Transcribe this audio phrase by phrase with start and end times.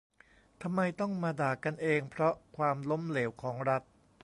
[0.61, 3.81] "ทำไมต้องมาด่ากันเองเพราะความล้มเหลวของรัฐ"